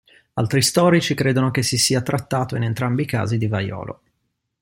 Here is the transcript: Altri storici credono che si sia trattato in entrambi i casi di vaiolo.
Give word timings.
Altri 0.33 0.63
storici 0.63 1.13
credono 1.13 1.51
che 1.51 1.61
si 1.61 1.77
sia 1.77 2.01
trattato 2.01 2.55
in 2.55 2.63
entrambi 2.63 3.03
i 3.03 3.05
casi 3.05 3.37
di 3.37 3.45
vaiolo. 3.45 4.01